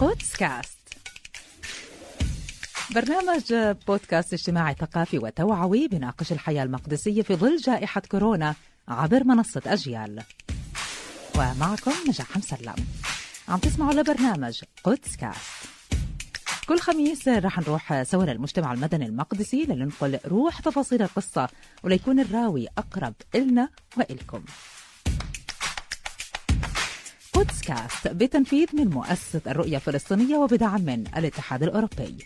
[0.00, 0.78] قدس كاست
[2.94, 3.54] برنامج
[3.86, 8.54] بودكاست اجتماعي ثقافي وتوعوي بناقش الحياة المقدسية في ظل جائحة كورونا
[8.88, 10.22] عبر منصة أجيال.
[11.34, 12.74] ومعكم نجاح مسلم.
[13.48, 15.38] عم تسمعوا لبرنامج قدس كاست
[16.68, 21.48] كل خميس رح نروح سوا للمجتمع المدني المقدسي لننقل روح تفاصيل القصة
[21.82, 24.44] وليكون الراوي أقرب إلنا وإلكم.
[27.38, 32.16] قدس كاست بتنفيذ من مؤسسة الرؤية الفلسطينية وبدعم من الاتحاد الأوروبي.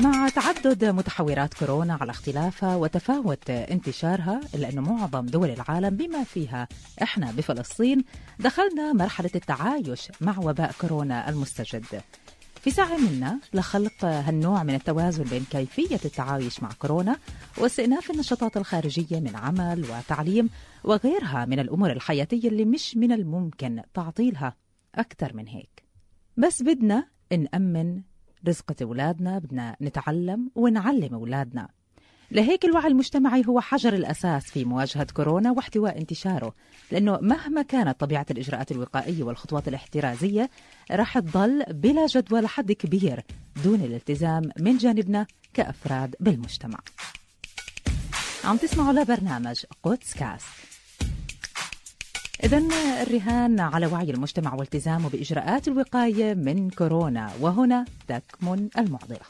[0.00, 6.68] مع تعدد متحورات كورونا على اختلافها وتفاوت انتشارها إلا أنه معظم دول العالم بما فيها
[7.02, 8.04] إحنا بفلسطين
[8.38, 11.84] دخلنا مرحلة التعايش مع وباء كورونا المستجد.
[12.64, 17.16] في سعي منا لخلق هالنوع من التوازن بين كيفية التعايش مع كورونا
[17.58, 20.50] واستئناف النشاطات الخارجية من عمل وتعليم
[20.84, 24.56] وغيرها من الأمور الحياتية اللي مش من الممكن تعطيلها
[24.94, 25.84] أكثر من هيك.
[26.36, 28.02] بس بدنا نأمن
[28.48, 31.68] رزقة أولادنا بدنا نتعلم ونعلم أولادنا
[32.30, 36.54] لهيك الوعي المجتمعي هو حجر الأساس في مواجهة كورونا واحتواء انتشاره
[36.90, 40.50] لأنه مهما كانت طبيعة الإجراءات الوقائية والخطوات الاحترازية
[40.90, 43.24] رح تضل بلا جدوى لحد كبير
[43.64, 46.78] دون الالتزام من جانبنا كأفراد بالمجتمع.
[48.44, 50.46] عم تسمعوا لبرنامج قدس كاست.
[52.44, 52.62] إذا
[53.02, 59.20] الرهان على وعي المجتمع والتزامه بإجراءات الوقاية من كورونا وهنا تكمن المعضلة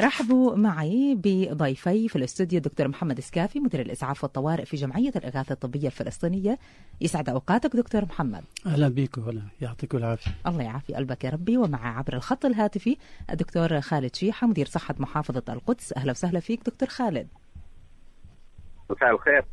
[0.00, 5.86] رحبوا معي بضيفي في الاستوديو الدكتور محمد سكافي مدير الإسعاف والطوارئ في جمعية الإغاثة الطبية
[5.86, 6.58] الفلسطينية.
[7.00, 8.44] يسعد أوقاتك دكتور محمد.
[8.66, 10.30] أهلا بك ولا يعطيك العافية.
[10.46, 11.56] الله يعافي قلبك يا ربي.
[11.56, 12.96] ومع عبر الخط الهاتفي
[13.30, 15.92] الدكتور خالد شيحة مدير صحة محافظة القدس.
[15.92, 17.28] أهلا وسهلا فيك دكتور خالد.
[18.90, 19.44] مساء الخير.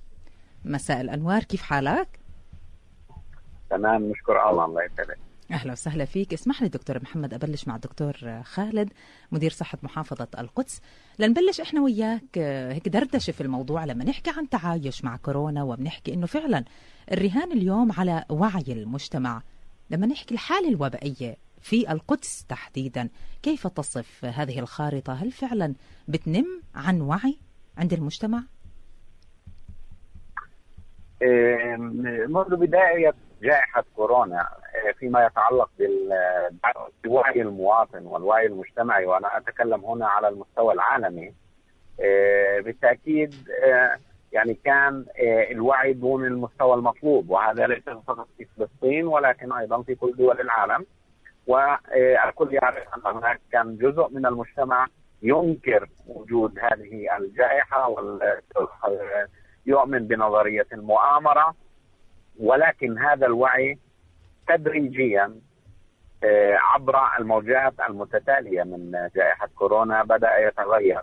[0.65, 2.19] مساء الأنوار كيف حالك؟
[3.69, 5.17] تمام نشكر الله الله يسعدك.
[5.51, 6.33] أهلا وسهلا فيك.
[6.33, 8.93] اسمح لي دكتور محمد أبلش مع الدكتور خالد
[9.31, 10.81] مدير صحة محافظة القدس.
[11.19, 16.25] لنبلش إحنا وياك هيك دردشة في الموضوع لما نحكي عن تعايش مع كورونا وبنحكي إنه
[16.25, 16.63] فعلا
[17.11, 19.41] الرهان اليوم على وعي المجتمع.
[19.89, 23.09] لما نحكي الحالة الوبائية في القدس تحديدا
[23.43, 25.73] كيف تصف هذه الخارطة؟ هل فعلا
[26.07, 27.37] بتنم عن وعي
[27.77, 28.43] عند المجتمع؟
[32.29, 33.13] منذ بداية
[33.43, 34.47] جائحة كورونا
[34.93, 35.69] فيما يتعلق
[37.03, 41.33] بوعي المواطن والوعي المجتمعي وأنا أتكلم هنا على المستوى العالمي
[42.63, 43.33] بالتأكيد
[44.31, 45.05] يعني كان
[45.51, 50.85] الوعي دون المستوى المطلوب وهذا ليس فقط في فلسطين ولكن أيضا في كل دول العالم.
[51.47, 54.87] والكل يعرف أن هناك كان جزء من المجتمع
[55.21, 57.95] ينكر وجود هذه الجائحة
[59.65, 61.55] يؤمن بنظرية المؤامرة
[62.39, 63.79] ولكن هذا الوعي
[64.47, 65.35] تدريجيا
[66.73, 71.01] عبر الموجات المتتالية من جائحة كورونا بدأ يتغير.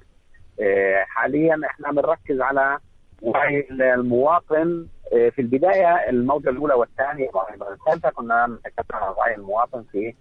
[1.06, 2.78] حاليا إحنا بنركز على
[3.22, 4.86] وعي المواطن.
[5.10, 10.14] في البداية الموجة الأولى والثانية والثالثة كنا نتكلم عن وعي المواطن في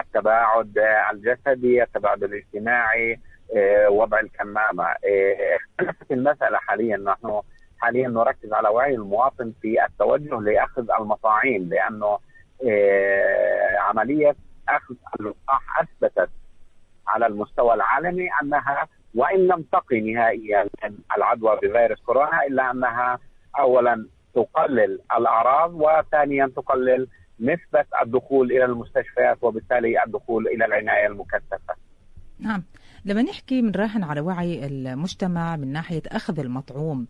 [0.00, 0.78] التباعد
[1.12, 3.20] الجسدي التباعد الاجتماعي
[3.88, 4.86] وضع الكمامة.
[5.54, 6.96] اختلفت المسألة حاليا.
[6.96, 7.40] نحن
[7.78, 12.18] حاليا نركز على وعي المواطن في التوجه لأخذ المطاعيم لأنه
[13.78, 14.36] عملية
[14.68, 16.30] أخذ اللقاح أثبتت
[17.08, 20.66] على المستوى العالمي أنها وإن لم تقي نهائيا
[21.16, 23.18] العدوى بفيروس كورونا إلا أنها
[23.58, 27.08] اولا تقلل الأعراض وثانيا تقلل
[27.40, 31.74] نسبة الدخول إلى المستشفيات وبالتالي الدخول إلى العناية المكثفة.
[32.38, 32.62] نعم،
[33.04, 37.06] لما نحكي بنراهن على وعي المجتمع من ناحية أخذ المطعوم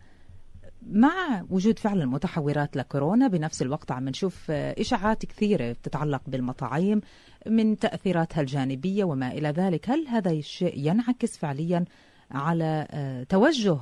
[0.91, 7.01] مع وجود فعلا متحورات لكورونا بنفس الوقت عم نشوف إشاعات كثيرة بتتعلق بالمطاعيم
[7.47, 11.85] من تأثيراتها الجانبية وما إلى ذلك، هل هذا الشيء ينعكس فعليا
[12.31, 12.87] على
[13.29, 13.77] توجه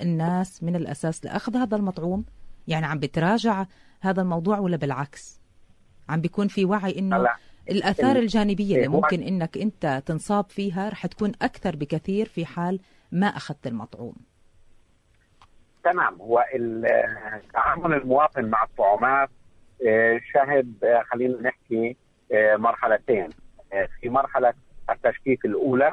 [0.00, 2.24] الناس من الأساس لأخذ هذا المطعوم؟
[2.68, 3.66] يعني عم بتراجع
[4.00, 5.40] هذا الموضوع ولا بالعكس؟
[6.08, 7.36] عم بيكون في وعي إنه لا.
[7.70, 12.80] الآثار الجانبية اللي ممكن إنك أنت تنصاب فيها رح تكون أكثر بكثير في حال
[13.12, 14.14] ما أخذت المطعوم.
[15.84, 16.14] تمام.
[16.20, 16.44] هو
[17.52, 19.28] تعامل المواطن مع الطعومات
[20.32, 21.96] شهد خلينا نحكي
[22.56, 23.28] مرحلتين.
[24.00, 24.54] في مرحلة
[24.90, 25.92] التشكيك الأولى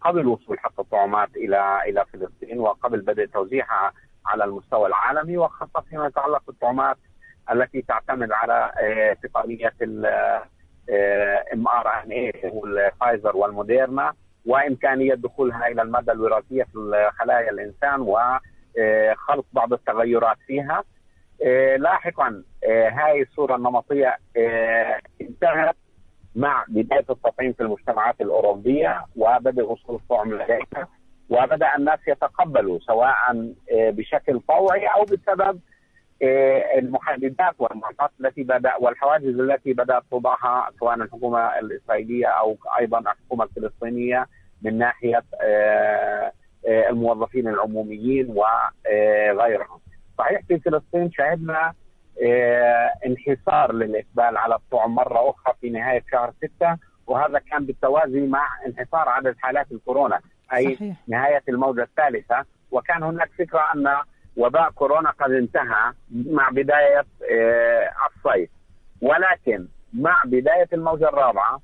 [0.00, 3.92] قبل وصول حتى الطعومات إلى إلى فلسطين وقبل بدء توزيعها
[4.26, 6.96] على المستوى العالمي وخاصة فيما يتعلق بالطعومات
[7.50, 8.72] التي تعتمد على
[9.22, 9.72] تقنيه
[11.52, 14.14] mRNA هو الفايزر والموديرنا.
[14.46, 20.84] وإمكانية دخولها إلى المادة الوراثية في خلايا الإنسان وخلق بعض التغيرات فيها.
[21.78, 22.42] لاحقا
[22.92, 24.16] هاي الصورة النمطية
[25.20, 25.76] انتهت
[26.36, 30.88] مع بداية التطعيم في المجتمعات الأوروبية وبدء وصول الطعم لديها
[31.30, 35.60] وبدأ الناس يتقبلوا سواء بشكل طوعي أو بسبب
[36.78, 44.26] المحددات والمعطيات التي بدأ والحواجز التي بدأت توضعها سواء الحكومة الإسرائيلية أو أيضا الحكومة الفلسطينية
[44.62, 45.22] من ناحية
[46.66, 49.78] الموظفين العموميين وغيرهم.
[50.18, 51.72] صحيح في فلسطين شهدنا
[53.06, 56.76] انحسار للإقبال على الطعم مرة أخرى في نهاية شهر ستة
[57.06, 60.20] وهذا كان بالتوازي مع انحسار عدد حالات الكورونا
[60.54, 60.96] أي صحيح.
[61.08, 63.96] نهاية الموجة الثالثة وكان هناك فكرة أن
[64.36, 67.04] وباء كورونا قد انتهى مع بداية
[68.06, 68.50] الصيف.
[69.02, 71.60] ولكن مع بداية الموجه الرابعة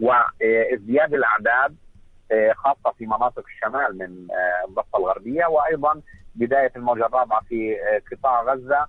[0.00, 1.76] وازدياد الأعداد
[2.54, 4.26] خاصة في مناطق الشمال من
[4.68, 6.00] الضفة الغربية وأيضا
[6.34, 7.76] بداية الموجه الرابعة في
[8.12, 8.86] قطاع غزة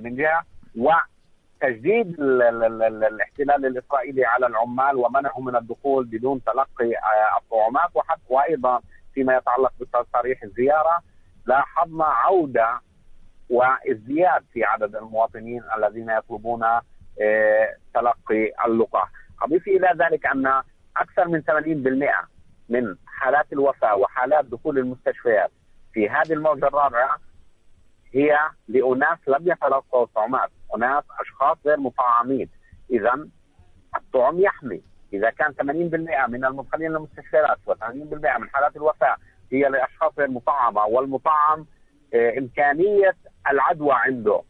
[0.00, 0.42] من جهة
[0.78, 6.92] وتجديد الاحتلال الإسرائيلي على العمال ومنعهم من الدخول بدون تلقي
[7.38, 8.80] الطعومات وحتى وأيضا
[9.14, 11.00] فيما يتعلق بتصاريح الزيارة.
[11.46, 12.80] لاحظنا عودة
[13.50, 16.64] وازدياد في عدد المواطنين الذين يطلبون
[17.94, 19.10] تلقي اللقاح.
[19.42, 20.62] أضيف إلى ذلك أن
[20.96, 22.28] أكثر من 80%
[22.68, 25.50] من حالات الوفاة وحالات دخول المستشفيات
[25.92, 27.18] في هذه الموجة الرابعة
[28.12, 28.38] هي
[28.68, 32.48] لأناس لم يتلقوا الطعومات، أناس أشخاص غير مطعمين،
[32.90, 33.28] إذا
[33.96, 34.82] الطعم يحمي،
[35.12, 39.16] إذا كان 80% من المدخلين للمستشفيات و80% من حالات الوفاة
[39.52, 41.66] هي لأشخاص غير مطعمة والمطعم
[42.14, 43.16] آه إمكانية
[43.50, 44.42] العدوى عنده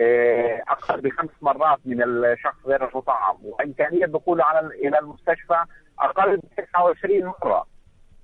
[0.00, 5.64] آه أقل بخمس مرات من الشخص غير المطعم وإمكانية دخوله على إلى المستشفى
[6.00, 7.66] أقل ب 29 مرة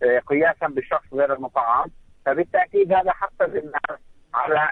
[0.03, 1.87] آه قياسا بالشخص غير المطعم.
[2.27, 4.01] فبالتأكيد هذا حفز الناس
[4.35, 4.69] على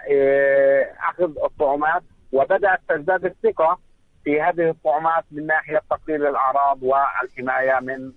[1.08, 2.02] أخذ الطعومات
[2.32, 3.78] وبدأت تزداد الثقة
[4.24, 8.12] في هذه الطعومات من ناحية تقليل الأعراض والحماية من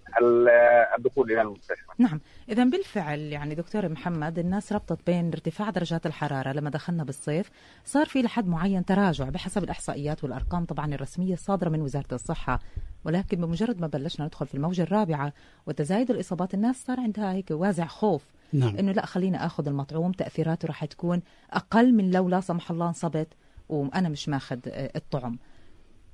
[0.97, 1.91] الدخول إلى المستشفى.
[1.97, 7.51] نعم، إذا بالفعل يعني دكتور محمد الناس ربطت بين ارتفاع درجات الحرارة لما دخلنا بالصيف
[7.85, 12.59] صار في لحد معين تراجع بحسب الإحصائيات والأرقام طبعا الرسمية الصادرة من وزارة الصحة،
[13.05, 15.33] ولكن بمجرد ما بلشنا ندخل في الموجة الرابعة
[15.65, 18.77] وتزايد الإصابات الناس صار عندها هيك وازع خوف نعم.
[18.77, 21.21] إنه لا خلينا آخذ المطعوم تأثيراته راح تكون
[21.51, 23.27] أقل من لو لا سمح الله انصبت
[23.69, 25.37] وأنا مش ماخذ الطعم.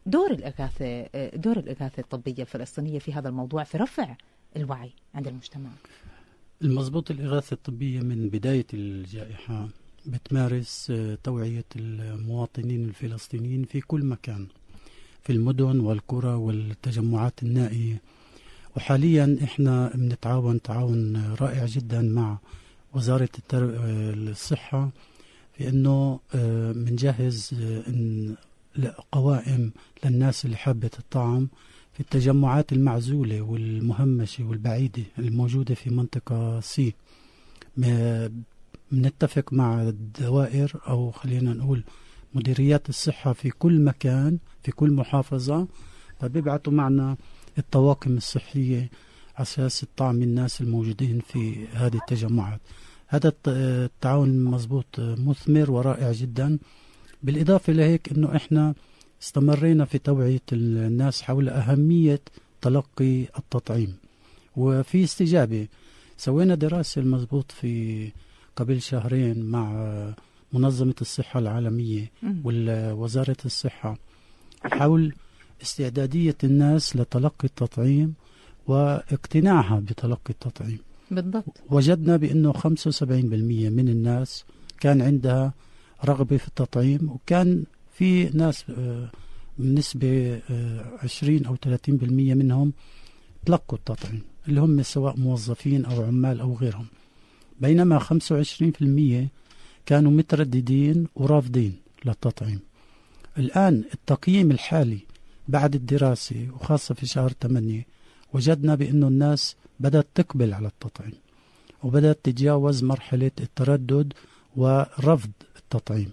[0.05, 4.15] دور الإغاثة دور الإغاثة الطبية الفلسطينية في هذا الموضوع في رفع
[4.55, 5.69] الوعي عند المجتمع.
[6.61, 9.69] المضبوط الإغاثة الطبية من بداية الجائحة
[10.05, 14.47] بتمارس توعية المواطنين الفلسطينيين في كل مكان
[15.21, 18.01] في المدن والقرى والتجمعات النائية.
[18.77, 22.37] وحاليا إحنا بنتعاون تعاون رائع جدا مع
[22.93, 24.89] وزارة الصحة
[25.53, 26.19] في إنه
[26.73, 27.55] بنجهز
[29.11, 29.71] قوائم
[30.05, 31.47] للناس اللي حابة الطعم
[31.93, 36.93] في التجمعات المعزولة والمهمشة والبعيدة الموجودة في منطقة سي
[38.91, 41.83] بنتفق مع الدوائر أو خلينا نقول
[42.33, 45.67] مديريات الصحة في كل مكان في كل محافظة
[46.19, 47.17] فبيبعتوا معنا
[47.57, 48.89] الطواقم الصحية
[49.37, 52.61] أساس الطعم الناس الموجودين في هذه التجمعات.
[53.07, 56.59] هذا التعاون مزبوط مثمر ورائع جدا.
[57.23, 58.73] بالإضافة لهيك أنه إحنا
[59.21, 62.21] استمرينا في توعية الناس حول أهمية
[62.61, 63.95] تلقي التطعيم.
[64.55, 65.67] وفي استجابة
[66.17, 68.11] سوينا دراسة المضبوط في
[68.55, 70.13] قبل شهرين مع
[70.53, 72.11] منظمة الصحة العالمية
[72.45, 73.97] ووزارة الصحة
[74.63, 75.13] حول
[75.61, 78.13] استعدادية الناس لتلقي التطعيم
[78.67, 80.79] واقتناعها بتلقي التطعيم.
[81.11, 81.61] بالضبط.
[81.69, 82.59] وجدنا بأنه 75%
[83.69, 84.45] من الناس
[84.79, 85.53] كان عندها
[86.05, 88.65] رغبة في التطعيم وكان في ناس
[89.57, 90.41] بنسبة
[91.03, 92.73] 20 أو 30% منهم
[93.45, 96.85] تلقوا التطعيم اللي هم سواء موظفين أو عمال أو غيرهم.
[97.61, 99.27] بينما 25%
[99.85, 102.59] كانوا مترددين ورافضين للتطعيم.
[103.37, 104.99] الآن التقييم الحالي
[105.47, 107.85] بعد الدراسة وخاصة في شهر 8
[108.33, 111.13] وجدنا بأنه الناس بدأت تقبل على التطعيم
[111.83, 114.13] وبدأت تتجاوز مرحلة التردد
[114.55, 115.31] ورفض
[115.73, 116.11] التطعيم.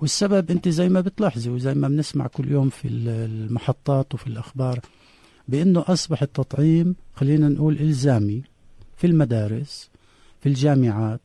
[0.00, 4.80] والسبب انت زي ما بتلاحظي وزي ما بنسمع كل يوم في المحطات وفي الأخبار
[5.48, 8.42] بأنه أصبح التطعيم خلينا نقول إلزامي
[8.96, 9.90] في المدارس
[10.40, 11.20] في الجامعات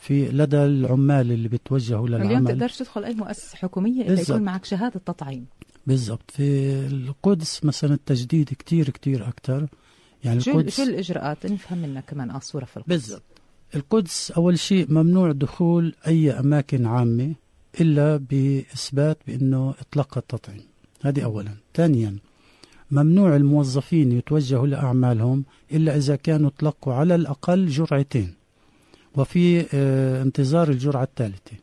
[0.00, 2.26] في لدى العمال اللي بتوجهوا للعمل.
[2.26, 5.46] اليوم تقدرش تدخل أي مؤسسة حكومية إلا يكون معك شهادة تطعيم.
[5.86, 6.30] بالضبط.
[6.30, 9.66] في القدس مثلا التجديد كتير كتير أكثر
[10.24, 12.88] يعني شو القدس شو الإجراءات؟ نفهم منك كمان الصورة في القدس.
[12.88, 13.37] بالضبط.
[13.74, 17.34] القدس أول شيء ممنوع دخول أي أماكن عامة
[17.80, 20.62] إلا بإثبات بأنه اطلق التطعيم.
[21.02, 21.54] هذه أولا.
[21.74, 22.16] ثانيا
[22.90, 28.34] ممنوع الموظفين يتوجهوا لأعمالهم إلا إذا كانوا تلقوا على الأقل جرعتين.
[29.14, 31.56] وفي آه انتظار الجرعة الثالثة.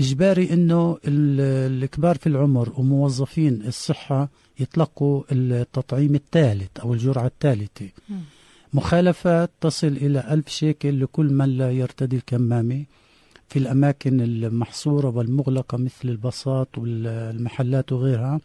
[0.00, 4.28] إجباري أنه الكبار في العمر وموظفين الصحة
[4.60, 7.88] يتلقوا التطعيم الثالث أو الجرعة الثالثة.
[8.76, 12.84] مخالفات تصل إلى ألف شيكل لكل من لا يرتدي الكمامة
[13.48, 18.40] في الأماكن المحصورة والمغلقة مثل البساط والمحلات وغيرها.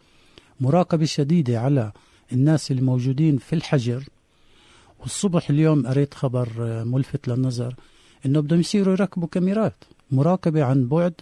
[0.60, 1.92] مراقبة شديدة على
[2.32, 4.04] الناس الموجودين في الحجر.
[5.00, 6.48] والصبح اليوم قريت خبر
[6.84, 7.74] ملفت للنظر
[8.26, 9.84] إنه بدهم يصيروا يركبوا كاميرات.
[10.10, 11.14] مراقبة عن بعد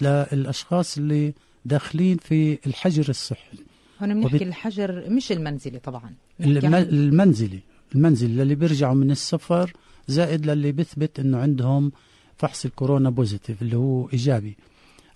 [0.00, 3.58] للأشخاص اللي داخلين في الحجر الصحي.
[4.02, 4.42] هون بنحكي وبت...
[4.42, 6.14] الحجر مش المنزلي طبعا.
[6.40, 6.74] الم...
[6.74, 7.60] المنزلي.
[7.94, 9.72] المنزل اللي بيرجعوا من السفر
[10.08, 11.92] زائد للي بيثبت إنه عندهم
[12.36, 14.56] فحص الكورونا بوزيتيف اللي هو إيجابي.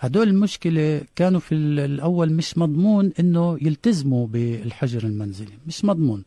[0.00, 6.25] هدول المشكلة كانوا في الأول مش مضمون أنه يلتزموا بالحجر المنزلي مش مضمون.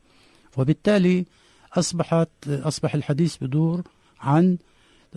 [0.58, 1.26] وبالتالي
[1.74, 3.82] أصبحت أصبح الحديث بدور
[4.20, 4.58] عن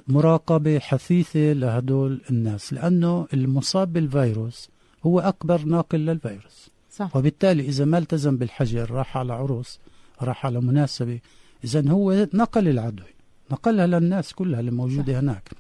[0.09, 4.69] مراقبة حثيثة لهدول الناس لأنه المصاب بالفيروس
[5.07, 6.71] هو أكبر ناقل للفيروس.
[6.91, 7.17] صح.
[7.17, 9.79] وبالتالي إذا ما التزم بالحجر راح على عرس
[10.23, 11.21] راح على مناسبة.
[11.65, 13.07] إذا هو نقل العدوى
[13.51, 15.21] نقلها للناس كلها اللي موجودة.
[15.21, 15.51] هناك.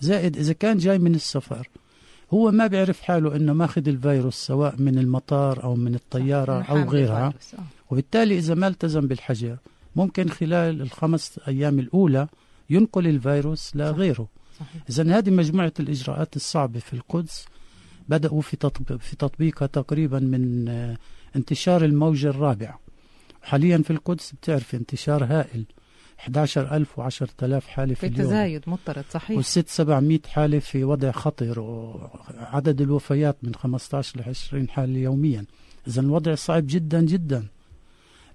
[0.00, 1.68] زائد إذا كان جاي من السفر
[2.34, 7.26] هو ما بيعرف حاله إنه ماخذ الفيروس سواء من المطار أو من الطيارة أو غيرها.
[7.26, 7.62] آه.
[7.90, 9.56] وبالتالي إذا ما التزم بالحجر
[9.96, 12.28] ممكن خلال الخمس أيام الأولى
[12.70, 14.28] ينقل الفيروس لغيره.
[14.90, 17.46] اذا هذه مجموعة الإجراءات الصعبة في القدس.
[18.08, 20.96] بدأوا في تطبيق في تطبيقها تقريبا من آه،
[21.36, 22.80] انتشار الموجه الرابعه
[23.42, 25.64] حاليا في القدس بتعرف انتشار هائل.
[26.28, 28.28] 11000 و10000 حالة في, في اليوم.
[28.28, 29.36] تزايد مضطرد صحيح.
[29.36, 35.44] والست 700 حالة في وضع خطر وعدد الوفيات من 15 ل 20 حالة يوميا.
[35.88, 37.46] إذا الوضع صعب جدا جدا.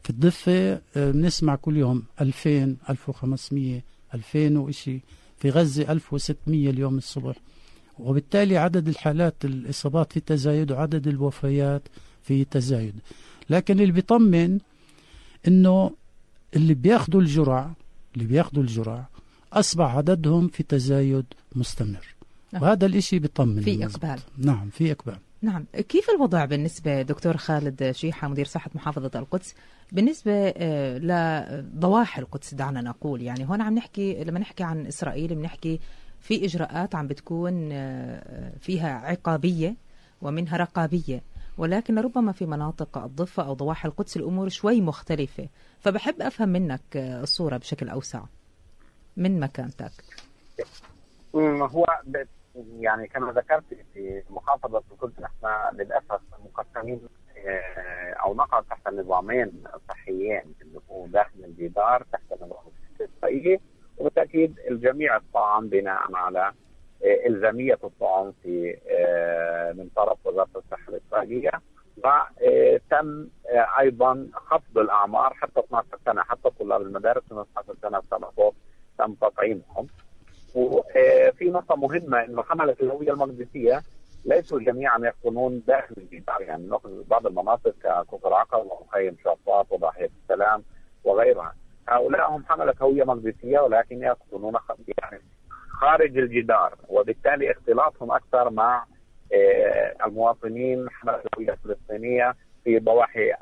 [0.03, 3.81] في الضفة آه، بنسمع كل يوم 2000 1500
[4.13, 4.99] 2000 وإشي.
[5.37, 7.35] في غزة 1600 اليوم الصبح.
[7.99, 11.81] وبالتالي عدد الحالات الإصابات في تزايد وعدد الوفيات
[12.23, 12.95] في تزايد.
[13.49, 14.59] لكن اللي بيطمن
[15.47, 15.91] إنه
[16.55, 17.75] اللي بياخذوا الجرعة
[18.15, 19.09] اللي بياخذوا الجرعة
[19.53, 21.25] أصبح عددهم في تزايد
[21.55, 22.15] مستمر.
[22.53, 22.63] نعم.
[22.63, 24.19] وهذا الإشي بيطمن في إقبال.
[24.37, 25.17] نعم في إقبال.
[25.41, 25.65] نعم.
[25.89, 29.55] كيف الوضع بالنسبة دكتور خالد شيحة مدير صحة محافظة القدس؟
[29.91, 35.79] بالنسبة آه، لضواحي القدس دعنا نقول يعني هون عم نحكي لما نحكي عن إسرائيل بنحكي
[36.19, 39.75] في إجراءات عم بتكون آه، فيها عقابية
[40.21, 41.23] ومنها رقابية.
[41.57, 45.49] ولكن ربما في مناطق الضفة أو ضواحي القدس الأمور شوي مختلفة.
[45.79, 48.23] فبحب أفهم منك الصورة بشكل أوسع.
[49.17, 49.91] من مكانتك؟
[51.35, 51.85] هو
[52.79, 56.99] يعني كما ذكرت في محافظة القدس نحن للأسف مقسمين
[57.37, 62.51] آه، أو نقع تحت نظامين صحيين اللي هو داخل الجدار تحت نظام
[63.01, 63.59] الصحي
[63.97, 66.53] وبالتأكيد الجميع الطعام بناء على
[67.05, 71.51] آه، إلزامية الطعام في آه، من طرف وزارة الصحة الإسرائيلية.
[71.97, 73.27] وتم
[73.79, 78.55] أيضا خفض الأعمار حتى 12 سنة حتى طلاب المدارس من 12 سنة فوق
[78.97, 79.87] تم تطعيمهم.
[80.55, 83.81] وفي نقطة مهمة إنه حملة الهوية المقدسية
[84.25, 86.41] ليسوا جميعا يسكنون داخل الجدار.
[86.41, 86.69] يعني
[87.09, 90.63] بعض المناطق ككفر عقل ومخيم شاطات وضاحيه السلام
[91.03, 91.55] وغيرها.
[91.87, 94.55] هؤلاء هم حملة هوية مقدسية ولكن يسكنون
[95.01, 95.21] يعني
[95.81, 98.85] خارج الجدار وبالتالي اختلاطهم أكثر مع
[99.33, 103.33] آه، المواطنين حملة الهويه الفلسطينية في ضواحي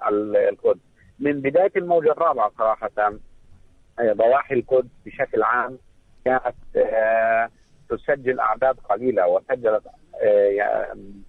[0.50, 0.80] القدس.
[1.20, 2.92] من بداية الموجه الرابعه صراحة
[4.00, 5.78] آه، ضواحي القدس بشكل عام
[6.26, 7.50] كانت آه،
[7.90, 9.84] تسجل أعداد قليلة وسجلت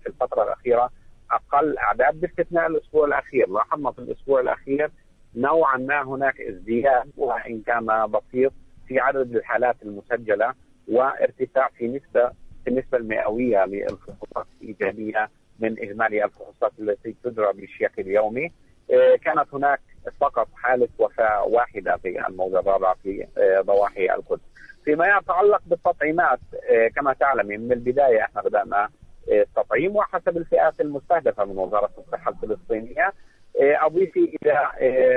[0.03, 0.91] في الفترة الأخيرة
[1.31, 4.91] أقل أعداد باستثناء الأسبوع الأخير، لاحظنا في الأسبوع الأخير
[5.35, 8.53] نوعا ما هناك ازدياد وإن كان بسيط
[8.89, 10.55] في عدد الحالات المسجلة.
[10.89, 12.29] وارتفاع في نسبه
[12.65, 18.53] في النسبة المئوية للفحوصات الإيجابية من اجمالي الفحوصات التي تجرى بشكل يومي
[18.91, 19.81] آه، كانت هناك
[20.21, 24.43] فقط حالة وفاة واحدة في الموجة الرابعة في آه، ضواحي القدس.
[24.85, 26.39] فيما يتعلق بالتطعيمات
[26.71, 28.89] آه، كما تعلمي من البداية إحنا بدأنا
[29.29, 33.13] التطعيم وحسب الفئات المستهدفة من وزارة الصحة الفلسطينية
[33.61, 34.51] اضيفي إلى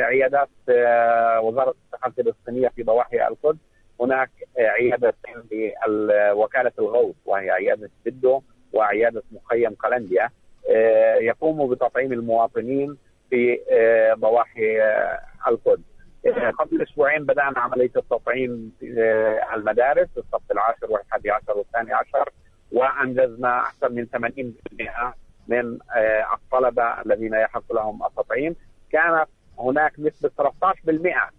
[0.03, 0.49] عيادات
[1.43, 3.59] وزارة الصحة الفلسطينية في ضواحي القدس
[4.01, 8.41] هناك عيادتين لوكالة الغوث وهي عيادة بدو
[8.73, 10.29] وعيادة مخيم قلنديا
[10.69, 12.97] آه، يقوموا بتطعيم المواطنين
[13.29, 15.83] في آه، ضواحي آه، القدس.
[16.59, 18.85] قبل أسبوعين بدأنا عملية التطعيم في
[19.53, 22.29] المدارس الصف العاشر والحادي عشر والثاني عشر
[22.71, 25.13] وأنجزنا أكثر من 80%
[25.47, 28.55] من آه، الطلبة الذين يحق لهم التطعيم
[28.91, 29.27] كانت
[29.59, 31.31] هناك نسبة 13%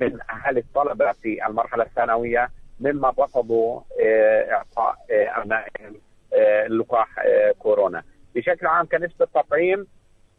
[0.00, 2.48] من اهالي الطلبة في المرحلة الثانوية
[2.80, 5.94] ممن رفضوا آه، إعطاء آه، ابنائهم
[6.68, 7.08] لقاح
[7.58, 8.02] كورونا.
[8.34, 9.86] بشكل عام كنسبة تطعيم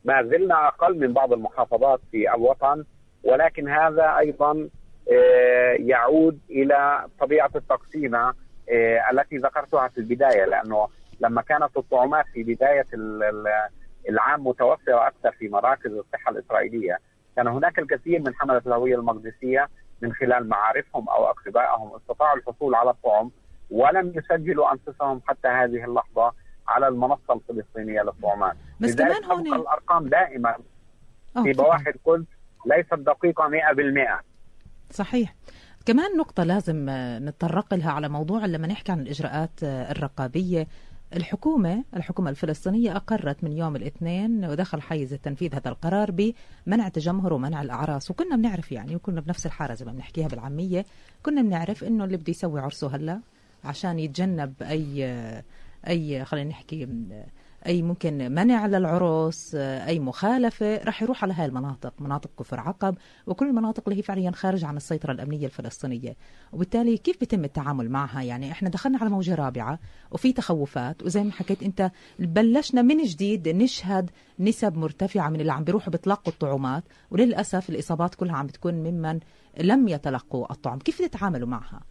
[0.06, 2.86] ما زلنا أقل من بعض المحافظات في الوطن
[3.24, 4.70] ولكن هذا أيضا
[5.80, 8.34] يعود إلى طبيعة التقسيمه
[9.12, 10.88] التي ذكرتها في البداية لأنه
[11.20, 12.86] لما كانت الطعومات في بداية
[14.10, 16.98] العام متوفرة أكثر في مراكز الصحة الإسرائيلية
[17.38, 19.70] كان هناك الكثير من حملة الهوية المقدسية
[20.02, 23.32] من خلال معارفهم أو أقربائهم استطاعوا الحصول على الطعم
[23.72, 26.32] ولم يسجلوا أنفسهم حتى هذه اللحظة
[26.68, 30.56] على المنصة الفلسطينية للطعومات بس كمان هون الأرقام دائما
[31.44, 32.26] في بواحي القدس
[32.66, 34.24] ليست دقيقة 100%
[34.92, 35.36] صحيح.
[35.86, 36.86] كمان نقطة لازم
[37.28, 40.68] نتطرق لها على موضوع لما نحكي عن الإجراءات الرقابية.
[41.16, 47.62] الحكومة الحكومة الفلسطينية أقرت من يوم الاثنين ودخل حيز التنفيذ هذا القرار بمنع التجمهر ومنع
[47.62, 48.12] الأعراس.
[48.12, 50.86] وكنا بنعرف يعني وكنا بنفس الحارة زي ما بنحكيها بالعامية.
[51.24, 53.22] كنا بنعرف إنه اللي بده يسوي عرسه هلا
[53.64, 55.06] عشان يتجنب أي
[55.88, 56.88] أي خلينا نحكي
[57.66, 62.98] أي ممكن منع للعرس أي مخالفة رح يروح على هاي المناطق مناطق كفر عقب
[63.28, 66.16] وكل المناطق اللي هي فعليا خارج عن السيطرة الأمنية الفلسطينية.
[66.54, 69.80] وبالتالي كيف بيتم التعامل معها؟ يعني إحنا دخلنا على موجة رابعة
[70.12, 74.10] وفي تخوفات وزي ما حكيت أنت بلشنا من جديد نشهد
[74.40, 79.20] نسب مرتفعة من اللي عم بيروحوا بيتلقوا الطعومات وللأسف الإصابات كلها عم بتكون ممن
[79.60, 80.80] لم يتلقوا الطعم.
[80.80, 81.82] كيف تتعاملوا معها؟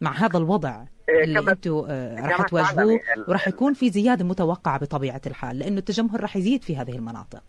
[0.00, 5.20] مع هذا الوضع إيه، اللي أنتم آه، راح تواجهوه وراح يكون في زيادة متوقعة بطبيعة
[5.26, 7.42] الحال لأنه التجمهر راح يزيد في هذه المناطق.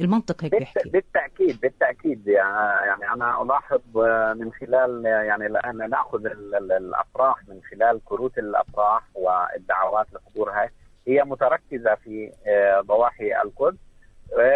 [0.00, 0.88] المنطق هيك بيحكي.
[0.88, 6.26] بالتأكيد بالتأكيد يعني أنا ألاحظ آه، من خلال يعني الآن نأخذ
[6.70, 10.70] الأفراح من خلال كروت الأفراح والدعوات لحضورها
[11.08, 13.78] هي متركزة في آه، ضواحي القدس.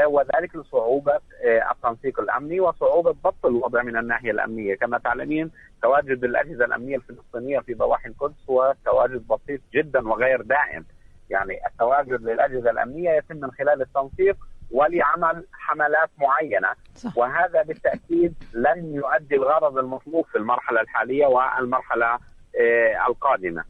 [0.07, 1.13] وذلك لصعوبة
[1.45, 4.75] آه، التنسيق الأمني وصعوبة ضبط الوضع من الناحية الأمنية.
[4.75, 5.51] كما تعلمين
[5.83, 10.85] تواجد الأجهزة الأمنية الفلسطينية في ضواحي القدس هو تواجد بسيط جدا وغير دائم.
[11.31, 14.37] يعني التواجد للأجهزة الأمنية يتم من خلال التنسيق
[14.71, 16.69] ولعمل حملات معينة.
[16.95, 17.19] صح.
[17.19, 22.19] وهذا بالتأكيد لن يؤدي الغرض المطلوب في المرحلة الحالية والمرحلة
[22.61, 23.65] آه، القادمة.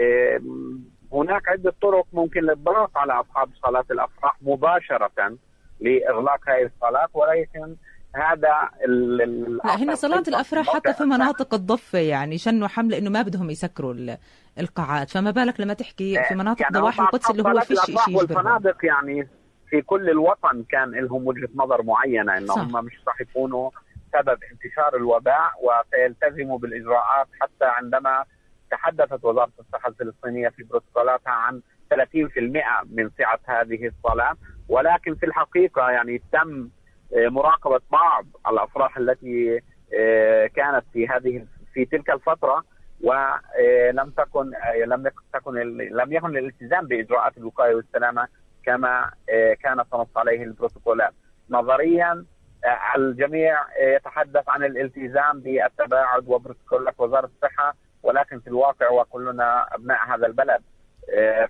[0.00, 0.40] آه،
[1.14, 5.36] هناك عدة طرق ممكن للضغط على أصحاب صلاة الأفراح مباشرة
[5.80, 7.76] لإغلاق هذه الصلاة ولكن
[8.14, 8.70] هذا
[9.64, 13.94] لا هنا صلاة الأفراح حتى في مناطق الضفة يعني شنوا حملة إنه ما بدهم يسكروا
[14.58, 15.10] القاعات.
[15.10, 19.28] فما بالك لما تحكي في مناطق يعني ضواحي القدس اللي هو فيش شيء والفنادق يعني
[19.70, 23.70] في كل الوطن كان لهم وجهة نظر معينة إنه هم مش راح يكونوا
[24.12, 28.24] سبب انتشار الوباء وسيلتزموا بالإجراءات حتى عندما
[28.74, 31.60] تحدثت وزارة الصحة الفلسطينية في بروتوكولاتها عن
[31.94, 31.96] 30%
[32.90, 34.36] من سعة هذه الصلاة
[34.68, 36.68] ولكن في الحقيقة يعني تم
[37.16, 39.60] آه، مراقبة بعض الأفراح التي
[39.98, 42.64] آه، كانت في هذه في تلك الفترة
[43.02, 45.54] ولم تكن آه، لم تكن
[45.92, 48.28] لم يكن الالتزام بإجراءات الوقاية والسلامة
[48.64, 49.10] كما
[49.62, 51.12] كانت تنص عليه البروتوكولات.
[51.50, 52.24] نظريا
[52.96, 57.74] الجميع يتحدث عن الالتزام بالتباعد وبروتوكولات وزارة الصحة
[58.04, 60.62] ولكن في الواقع وكلنا أبناء هذا البلد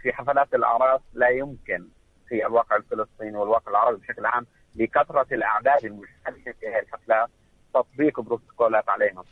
[0.02, 1.88] في حفلات الأعراس لا يمكن
[2.28, 7.28] في الواقع الفلسطيني والواقع العربي بشكل عام لكثره الأعداد المشاركة في هذه الحفلات
[7.74, 9.24] تطبيق بروتوكولات عليهم.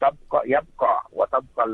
[0.00, 1.64] تبقى يبقى وتبقى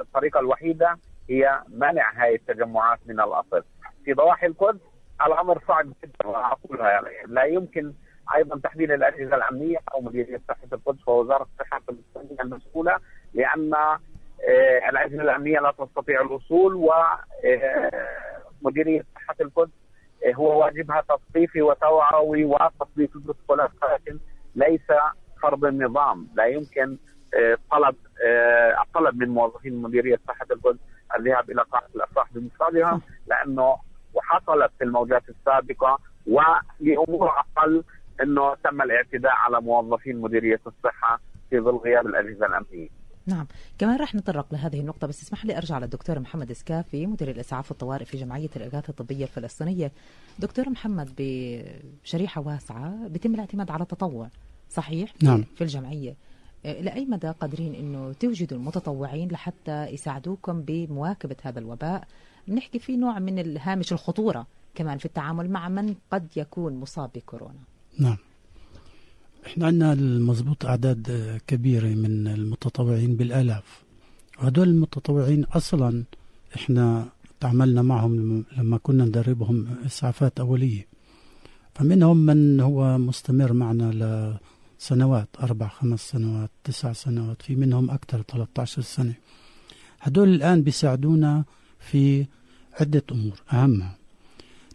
[0.00, 0.98] الطريقة الوحيدة
[1.30, 3.64] هي منع هذه التجمعات من الأصل.
[4.04, 4.80] في ضواحي القدس
[5.26, 7.08] الأمر صعب جدا وأقولها يعني.
[7.26, 7.92] لا يمكن
[8.34, 12.98] أيضا تحديد الأجهزة الأمنية أو مديرية صحة القدس ووزارة الصحة الفلسطينية المسؤولة
[13.36, 16.92] لأن آه، الاجهزه الأمنية لا تستطيع الوصول و
[17.44, 17.90] آه،
[19.14, 19.72] صحه القدس
[20.26, 24.18] آه، هو واجبها تثقيفي وتوعوي وتطبيق البروتوكولات ولكن
[24.54, 24.86] ليس
[25.42, 26.96] فرض النظام لا يمكن
[27.70, 27.96] طلب
[28.82, 30.78] الطلب من موظفين مديرية صحه القدس
[31.18, 33.76] الذهاب إلى قاعة الأفراح بمفردها لأنه
[34.14, 37.84] وحصلت في الموجات السابقة ولأمور أقل
[38.22, 41.20] إنه تم الاعتداء على موظفين مديرية الصحة
[41.50, 42.88] في ظل غياب الأجهزة الأمنية.
[43.26, 43.46] نعم.
[43.78, 48.04] كمان رح نتطرق لهذه النقطة بس اسمح لي أرجع للدكتور محمد إسكافي مدير الإسعاف والطوارئ
[48.04, 49.92] في جمعية الإغاثة الطبية الفلسطينية.
[50.38, 54.30] دكتور محمد بشريحة واسعة بيتم الاعتماد على التطوع
[54.70, 55.44] صحيح؟ نعم.
[55.56, 56.16] في الجمعية.
[56.66, 62.08] آه، لأي مدى قادرين أنه توجدوا المتطوعين لحتى يساعدوكم بمواكبة هذا الوباء؟
[62.48, 67.60] بنحكي في نوع من الهامش الخطورة كمان في التعامل مع من قد يكون مصاب بكورونا.
[67.98, 68.16] نعم.
[69.46, 71.02] إحنا عندنا المضبوط أعداد
[71.46, 73.82] كبيرة من المتطوعين بالآلاف.
[74.38, 76.04] وهدول المتطوعين أصلا
[76.56, 77.08] إحنا
[77.40, 80.86] تعاملنا معهم لما كنا ندربهم إسعافات أولية.
[81.74, 83.88] فمنهم من هو مستمر معنا
[84.80, 89.14] لسنوات أربع خمس سنوات تسع سنوات في منهم أكثر 13 سنة.
[90.00, 91.44] هدول الآن بيساعدونا
[91.78, 92.26] في
[92.80, 93.96] عدة أمور أهمها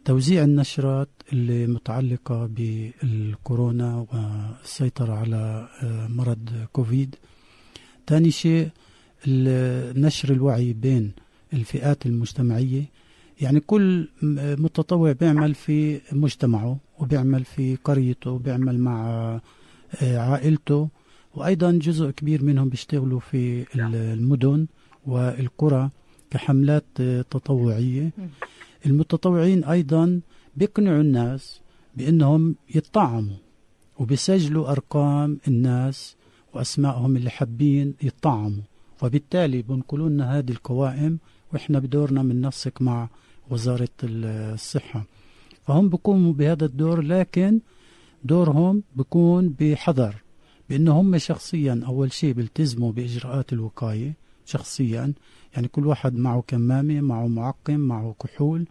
[0.06, 7.16] توزيع النشرات اللي متعلقة بالكورونا والسيطرة على آه، مرض كوفيد.
[8.08, 8.70] ثاني شيء
[9.28, 11.12] نشر الوعي بين
[11.54, 12.84] الفئات المجتمعية.
[13.42, 14.08] يعني كل
[14.64, 19.10] متطوع بيعمل في مجتمعه وبيعمل في قريته وبيعمل مع
[20.02, 20.90] آه، عائلته.
[21.36, 24.68] وأيضا جزء كبير منهم بيشتغلوا في المدن
[25.06, 25.90] والقرى
[26.32, 28.12] كحملات آه، تطوعية.
[28.86, 30.22] المتطوعين أيضا
[30.56, 31.62] بيقنعوا الناس
[31.98, 33.38] بأنهم يطعموا
[34.00, 36.16] وبيسجلوا أرقام الناس
[36.54, 38.64] وأسمائهم اللي حابين يطعموا
[39.02, 41.20] وبالتالي بنقلوا لنا هذه القوائم
[41.54, 43.10] وإحنا بدورنا بننسق مع
[43.50, 45.06] وزارة الصحة.
[45.68, 47.60] فهم بيقوموا بهذا الدور لكن
[48.24, 50.16] دورهم بيكون بحذر
[50.70, 54.21] بأنه هم شخصيا أول شيء بيلتزموا بإجراءات الوقاية.
[54.46, 55.14] شخصيا.
[55.54, 58.66] يعني كل واحد معه كمامة معه معقم معه كحول.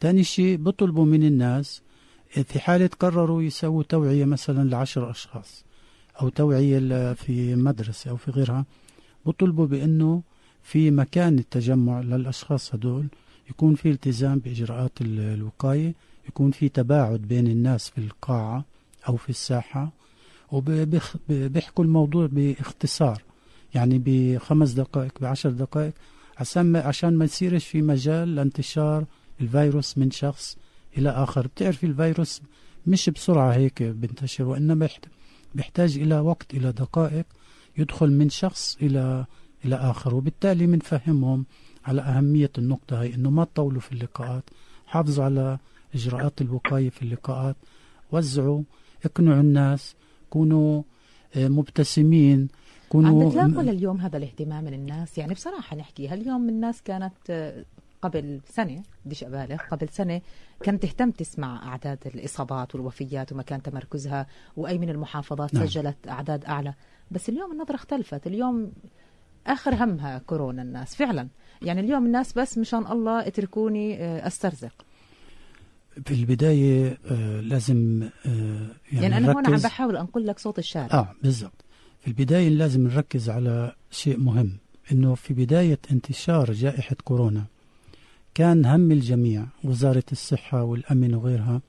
[0.00, 1.82] ثاني شيء بطلبوا من الناس
[2.28, 5.64] في حالة قرروا يسووا توعية مثلا لعشر أشخاص
[6.22, 8.64] أو توعية في مدرسة أو في غيرها.
[9.26, 10.22] بطلبوا بأنه
[10.62, 13.06] في مكان التجمع للأشخاص هدول
[13.50, 15.94] يكون في التزام بإجراءات الوقاية
[16.28, 18.64] يكون في تباعد بين الناس في القاعة
[19.08, 19.92] أو في الساحة.
[20.52, 23.22] وبيحكوا الموضوع بإختصار.
[23.74, 25.92] يعني بخمس دقائق بعشر دقائق
[26.38, 29.04] عشان ما عشان ما يصيرش في مجال لانتشار
[29.40, 30.56] الفيروس من شخص
[30.98, 31.46] إلى آخر.
[31.46, 32.42] بتعرفي الفيروس
[32.86, 34.88] مش بسرعة هيك بنتشر وإنما
[35.54, 37.26] بيحتاج إلى وقت إلى دقائق
[37.78, 39.26] يدخل من شخص إلى
[39.64, 40.14] إلى آخر.
[40.14, 41.46] وبالتالي بنفهمهم
[41.84, 44.50] على أهمية النقطة هي إنه ما تطولوا في اللقاءات
[44.86, 45.58] حافظوا على
[45.94, 47.56] إجراءات الوقاية في اللقاءات
[48.12, 48.62] وزعوا
[49.04, 49.94] اقنعوا الناس
[50.30, 50.82] كونوا
[51.36, 52.48] آه، مبتسمين
[52.94, 57.64] عم بتلاقوا لليوم هذا الاهتمام من الناس يعني بصراحة نحكي هاليوم الناس كانت آه،
[58.02, 60.20] قبل سنة بديش أبالغ قبل سنة
[60.62, 65.66] كانت تهتم تسمع أعداد الإصابات والوفيات ومكان تمركزها وأي من المحافظات نعم.
[65.66, 66.74] سجلت أعداد أعلى؟
[67.10, 68.26] بس اليوم النظرة اختلفت.
[68.26, 68.72] اليوم
[69.46, 71.28] آخر همها كورونا الناس فعلا.
[71.62, 74.72] يعني اليوم الناس بس مشان الله اتركوني آه، أسترزق.
[76.04, 78.28] في البداية آه لازم آه
[78.92, 80.94] يعني, يعني أنا هون عم بحاول أنقل لك صوت الشارع.
[80.94, 81.64] آه بالضبط.
[82.00, 84.52] في البداية لازم نركز على شيء مهم
[84.92, 87.44] إنه في بداية انتشار جائحة كورونا
[88.34, 91.60] كان هم الجميع وزارة الصحة والأمن وغيرها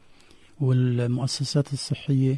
[0.60, 2.38] والمؤسسات الصحية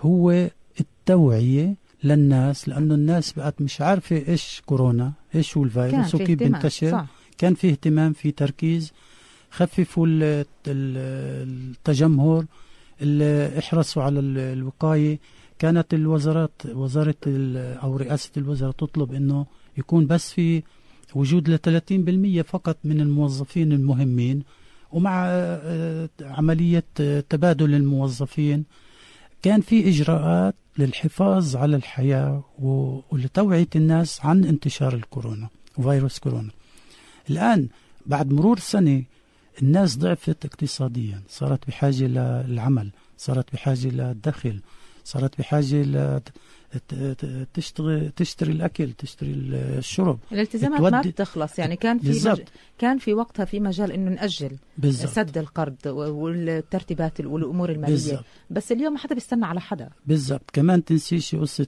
[0.00, 6.90] هو التوعية للناس لأنه الناس بقت مش عارفة إيش كورونا إيش هو الفيروس وكيف بينتشر.
[6.90, 7.06] صح.
[7.38, 8.92] كان في اهتمام في تركيز.
[9.50, 10.06] خففوا
[10.66, 12.44] التجمهر
[13.58, 15.18] احرصوا على الوقاية.
[15.62, 17.14] كانت الوزارات وزارة
[17.82, 19.46] أو رئاسة الوزراء تطلب أنه
[19.78, 20.62] يكون بس في
[21.14, 24.42] وجود ل 30% فقط من الموظفين المهمين
[24.92, 26.84] ومع آه، عملية
[27.28, 28.64] تبادل الموظفين.
[29.42, 35.48] كان في إجراءات للحفاظ على الحياة ولتوعية الناس عن انتشار الكورونا
[35.82, 36.50] فيروس كورونا.
[37.30, 37.68] الآن
[38.06, 39.02] بعد مرور سنة
[39.62, 44.60] الناس ضعفت اقتصاديا صارت بحاجة للعمل صارت بحاجة للدخل.
[45.04, 46.22] صارت بحاجة
[47.54, 50.18] تشتغل تشتري الأكل تشتري الشرب.
[50.32, 51.58] الالتزامات ما بتخلص.
[51.58, 52.40] يعني كان في مج...
[52.78, 55.12] كان في وقتها في مجال إنه نأجل بالزبط.
[55.12, 57.92] سد القرض والترتيبات والأمور المالية.
[57.92, 58.24] بالزبط.
[58.50, 59.90] بس اليوم ما حدا بيستنى على حدا.
[60.06, 60.50] بالضبط.
[60.52, 61.66] كمان تنسيش قصة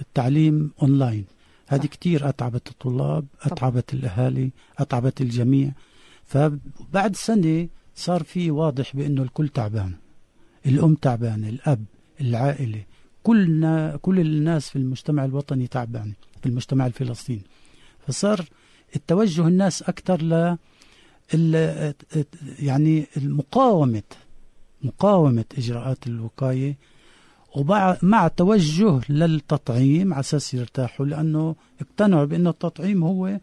[0.00, 1.24] التعليم اونلاين
[1.66, 4.00] هذه كثير أتعبت الطلاب أتعبت طبعا.
[4.00, 5.72] الأهالي أتعبت الجميع.
[6.24, 9.92] فبعد سنة صار في واضح بأنه الكل تعبان.
[10.66, 11.84] الأم تعبانة الأب
[12.20, 12.82] العائلة.
[13.22, 17.42] كلنا كل الناس في المجتمع الوطني تعبان في المجتمع الفلسطيني.
[18.06, 18.44] فصار
[18.96, 20.56] التوجه الناس أكثر ل
[22.58, 24.02] يعني المقاومة
[24.82, 26.76] مقاومة إجراءات الوقاية
[27.56, 33.40] ومع توجه للتطعيم على أساس يرتاحوا لأنه اقتنعوا بأن التطعيم هو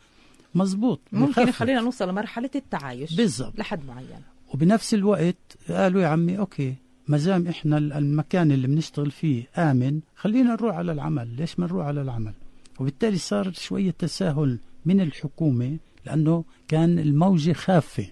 [0.56, 3.60] مزبوط ممكن خلينا نوصل لمرحلة التعايش بالضبط.
[3.60, 4.22] لحد معين.
[4.54, 6.76] وبنفس الوقت قالوا يا عمي أوكي
[7.12, 11.28] ما دام إحنا المكان اللي بنشتغل فيه آمن خلينا نروح على العمل.
[11.36, 12.34] ليش ما نروح على العمل؟
[12.80, 18.08] وبالتالي صار شوية تساهل من الحكومة لأنه كان الموجة خافة.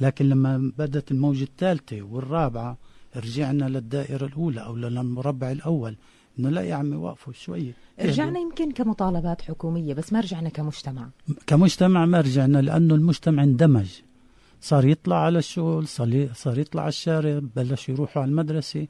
[0.00, 2.78] لكن لما بدت الموجة الثالثة والرابعة
[3.16, 5.96] رجعنا للدائرة الأولى أو للمربع الأول.
[6.38, 7.72] إنه لا يا عمي وقفوا شوي.
[8.00, 11.08] رجعنا يمكن كمطالبات حكومية بس ما رجعنا كمجتمع.
[11.46, 13.88] كمجتمع ما رجعنا لأنه المجتمع اندمج.
[14.60, 18.86] صار يطلع على الشغل صار صار يطلع على الشارع بلش يروحوا على المدرسة.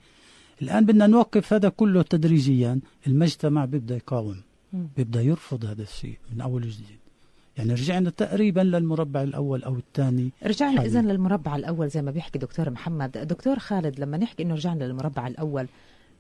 [0.63, 2.81] الآن بدنا نوقف هذا كله تدريجيا.
[3.07, 4.37] المجتمع بيبدأ يقاوم
[4.73, 4.89] مم.
[4.97, 6.99] بيبدأ يرفض هذا الشيء من أول وجديد.
[7.57, 10.31] يعني رجعنا تقريبا للمربع الأول أو الثاني.
[10.45, 10.85] رجعنا.
[10.85, 13.11] اذا للمربع الأول زي ما بيحكي دكتور محمد.
[13.11, 15.67] دكتور خالد لما نحكي إنه رجعنا للمربع الأول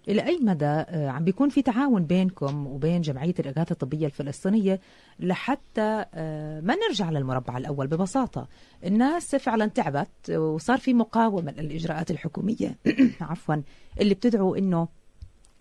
[0.08, 4.80] إلى أي مدى آه، عم بيكون في تعاون بينكم وبين جمعية الإغاثة الطبية الفلسطينية
[5.20, 8.48] لحتى آه، ما نرجع للمربع الأول؟ ببساطة
[8.84, 12.78] الناس فعلا تعبت وصار في مقاومة للإجراءات الحكومية.
[13.20, 13.56] عفوا
[14.00, 14.88] اللي بتدعو إنه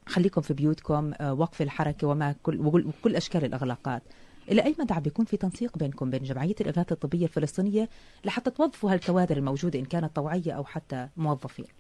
[0.08, 4.04] خليكم في بيوتكم آه، وقف الحركة وما كل وكل أشكال الأغلاقات.
[4.52, 7.89] إلى أي مدى عم بيكون في تنسيق بينكم بين جمعية الإغاثة الطبية الفلسطينية
[8.25, 11.79] لحتى توظفوا هالكوادر الموجودة إن كانت طوعية أو حتى موظفين؟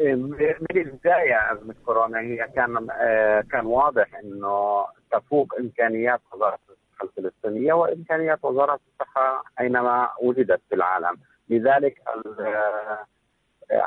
[0.00, 7.72] من البداية ازمه كورونا هي كان آه، كان واضح إنه تفوق إمكانيات وزارة الصحه الفلسطينية
[7.72, 11.16] وإمكانيات وزارة الصحة أينما وجدت في العالم،
[11.48, 12.02] لذلك
[12.40, 13.06] آه،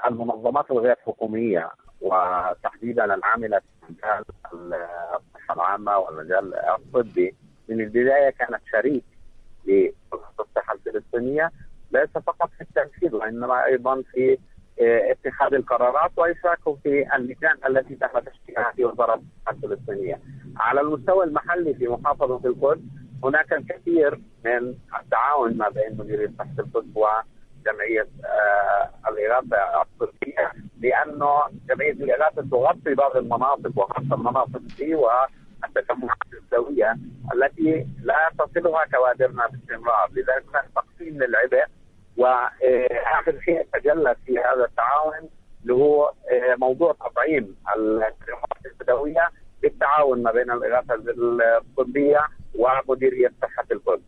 [0.07, 1.69] المنظمات الغير حكومية
[2.01, 7.35] وتحديدا العاملة في مجال الصحة العامة والمجال الطبي
[7.69, 9.03] من البداية كانت شريك
[9.65, 11.51] لوزارة الصحة الفلسطينية
[11.91, 14.37] ليس فقط في التنفيذ وإنما أيضا في
[14.81, 20.19] اتخاذ القرارات واشراكه في اللجان التي تم تشكيلها في وزارة الصحه الفلسطينية.
[20.57, 22.81] على المستوى المحلي في محافظة القدس
[23.23, 31.29] هناك الكثير من التعاون ما بين مديرية صحه القدس وجمعية آه، الإغاثة الطبية لأنه
[31.69, 36.97] جمعية الإغاثة تغطي بعض المناطق وخاصه المناطق دي والتجمعات السويه
[37.33, 41.65] التي لا تصلها كوادرنا باستمرار، لذلك هناك تقسيم للعبء
[42.19, 45.29] واخر شيء تجلى في هذا التعاون
[45.61, 49.29] اللي هو آه، موضوع تطعيم التجمعات البدويه
[49.61, 50.93] بالتعاون ما بين الإغاثة
[51.57, 52.19] الطبية
[52.55, 54.01] ومديرية صحة القدس.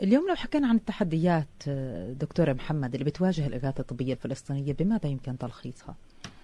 [0.00, 5.38] اليوم لو حكينا عن التحديات آه، دكتور محمد اللي بتواجه الإغاثة الطبية الفلسطينية بماذا يمكن
[5.38, 5.94] تلخيصها؟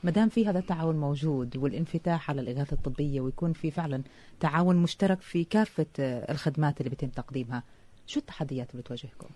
[0.04, 4.02] ما دام في هذا التعاون موجود والانفتاح على الإغاثة الطبية ويكون في فعلا
[4.40, 7.62] تعاون مشترك في كافة آه، الخدمات اللي بيتم تقديمها،
[8.06, 9.28] شو التحديات اللي بتواجهكم؟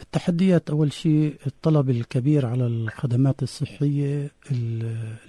[0.00, 4.30] التحديات أول شيء الطلب الكبير على الخدمات الصحية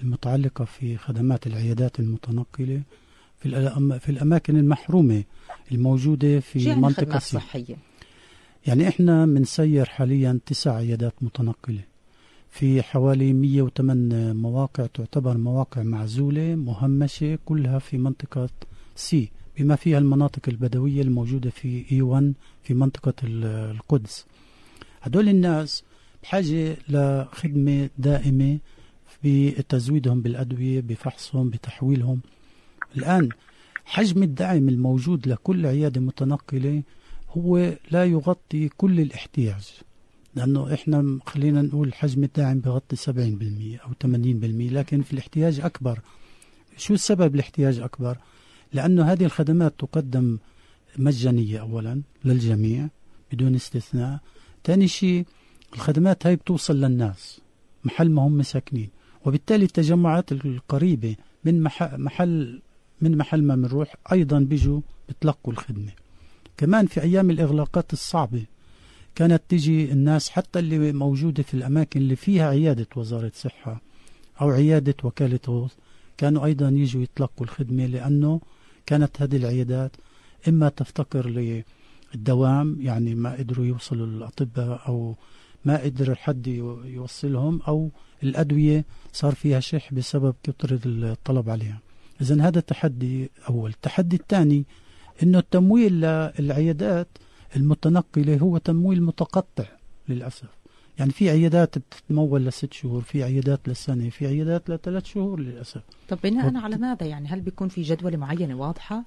[0.03, 2.81] المتعلقة في خدمات العيادات المتنقلة
[3.39, 3.49] في
[3.99, 5.23] في الأماكن المحرومة
[5.71, 7.75] الموجودة في يعني منطقة خدمات سي؟ صحية؟
[8.67, 11.81] يعني إحنا بنسير حاليا تسع عيادات متنقلة.
[12.49, 18.49] في حوالي 108 مواقع تعتبر مواقع معزولة مهمشة كلها في منطقة
[18.95, 24.25] سي بما فيها المناطق البدوية الموجودة في إي 1 في منطقة ال- القدس.
[25.07, 25.83] هدول الناس
[26.23, 28.59] بحاجة لخدمة دائمة
[29.23, 32.21] بتزويدهم بالأدوية بفحصهم بتحويلهم.
[32.97, 33.29] الآن
[33.85, 36.83] حجم الدعم الموجود لكل عيادة متنقلة
[37.29, 39.71] هو لا يغطي كل الاحتياج
[40.35, 43.09] لأنه إحنا خلينا نقول حجم الداعم بغطي 70%
[43.85, 44.13] أو 80%
[44.73, 45.99] لكن في الاحتياج أكبر.
[46.77, 48.17] شو السبب الاحتياج أكبر؟
[48.73, 50.37] لأنه هذه الخدمات تقدم
[50.97, 52.87] مجانية أولا للجميع
[53.31, 54.19] بدون استثناء.
[54.67, 55.25] ثاني شيء
[55.73, 57.39] الخدمات هاي بتوصل للناس
[57.83, 58.89] محل ما هم ساكنين
[59.25, 62.61] وبالتالي التجمعات القريبة من محل, محل
[63.01, 65.91] من محل ما بنروح أيضا بيجوا بتلقوا الخدمة.
[66.57, 68.45] كمان في أيام الإغلاقات الصعبة
[69.15, 73.81] كانت تجي الناس حتى اللي موجودة في الأماكن اللي فيها عيادة وزارة صحة
[74.41, 75.73] أو عيادة وكالة غوث
[76.17, 78.41] كانوا أيضا يجوا يتلقوا الخدمة لأنه
[78.85, 79.91] كانت هذه العيادات
[80.47, 81.25] إما تفتقر
[82.15, 85.15] للدوام يعني ما قدروا يوصلوا الأطباء أو
[85.65, 87.89] ما قدر حد يو- يوصلهم أو
[88.23, 91.79] الأدوية صار فيها شح بسبب كثرة الطلب عليها.
[92.21, 93.69] إذا هذا تحدي أول.
[93.69, 94.65] التحدي الثاني
[95.23, 95.93] إنه التمويل
[96.39, 97.07] للعيادات
[97.55, 99.65] المتنقلة هو تمويل متقطع
[100.09, 100.47] للأسف.
[100.99, 105.81] يعني في عيادات بتتمول لست شهور في عيادات لسنة في عيادات لثلاث شهور للأسف.
[106.09, 109.03] طب بناء وبت- على ماذا يعني؟ هل بيكون في جدولة معينة واضحة؟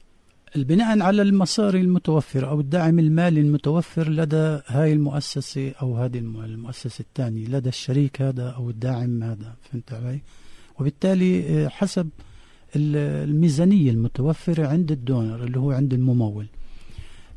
[0.56, 7.02] البناء على المصاري المتوفرة أو الدعم المالي المتوفر لدى هاي المؤسسة أو هذه الم- المؤسسة
[7.02, 10.20] الثانية لدى الشريك هذا أو الداعم هذا فهمت علي؟
[10.80, 12.08] وبالتالي آه، حسب
[12.76, 16.46] ال- الميزانية المتوفرة عند الدونر اللي هو عند الممول.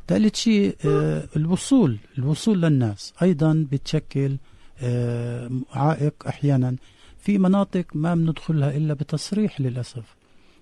[0.08, 3.12] ثالث شيء آه، الوصول الوصول للناس.
[3.22, 4.36] أيضا بتشكل
[4.80, 6.76] آه، عائق أحيانا
[7.18, 10.14] في مناطق ما بندخلها إلا بتصريح للأسف.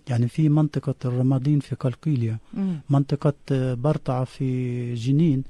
[0.08, 2.38] يعني في منطقة الرمادين في قلقيلية.
[2.90, 5.44] منطقة آه، برطعة في جنين.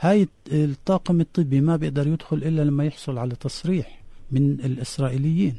[0.00, 5.54] هاي الطاقم الطبي ما بيقدر يدخل إلا لما يحصل على تصريح من الإسرائيليين.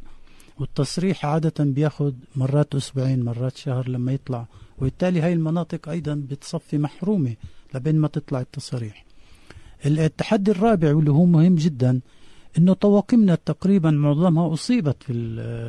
[0.60, 4.46] والتصريح عادة بياخد مرات أسبوعين مرات شهر لما يطلع.
[4.78, 7.36] وبالتالي هاي المناطق أيضا بتصفي محرومة
[7.74, 9.06] لبين ما تطلع التصاريح
[9.86, 12.00] التحدي الرابع واللي هو مهم جدا
[12.58, 15.14] إنه طواقمنا تقريبا معظمها أصيبت في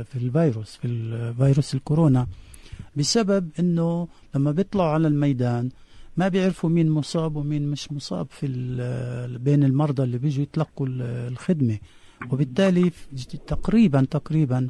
[0.04, 2.26] في الفيروس في الفيروس الكورونا.
[2.96, 5.68] بسبب إنه لما بيطلعوا على الميدان
[6.16, 8.46] ما بيعرفوا مين مصاب ومين مش مصاب في
[9.44, 10.86] بين المرضى اللي بيجوا يتلقوا
[11.28, 11.78] الخدمة.
[12.32, 12.90] وبالتالي
[13.46, 14.68] تقريبا تقريبا